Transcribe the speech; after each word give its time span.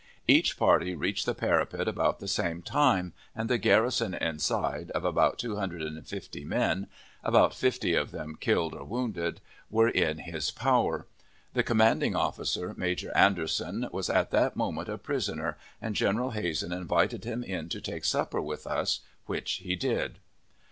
Each 0.27 0.57
party 0.57 0.95
reached 0.95 1.27
the 1.27 1.35
parapet 1.35 1.87
about 1.87 2.17
the 2.19 2.27
same 2.27 2.63
time, 2.63 3.13
and 3.35 3.47
the 3.47 3.59
garrison 3.59 4.15
inside, 4.15 4.89
of 4.95 5.05
about 5.05 5.37
two 5.37 5.57
hundred 5.57 5.83
and 5.83 6.03
fifty 6.07 6.43
men 6.43 6.87
(about 7.23 7.53
fifty 7.53 7.93
of 7.93 8.09
them 8.09 8.35
killed 8.39 8.73
or 8.73 8.83
wounded), 8.83 9.41
were 9.69 9.89
in 9.89 10.17
his 10.17 10.49
power. 10.49 11.05
The 11.53 11.61
commanding 11.61 12.15
officer, 12.15 12.73
Major 12.75 13.15
Anderson, 13.15 13.87
was 13.91 14.09
at 14.09 14.31
that 14.31 14.55
moment 14.55 14.89
a 14.89 14.97
prisoner, 14.97 15.55
and 15.79 15.95
General 15.95 16.31
Hazen 16.31 16.73
invited 16.73 17.23
him 17.23 17.43
in 17.43 17.69
to 17.69 17.79
take 17.79 18.03
supper 18.03 18.41
with 18.41 18.65
us, 18.65 19.01
which 19.27 19.61
he 19.63 19.75
did. 19.75 20.17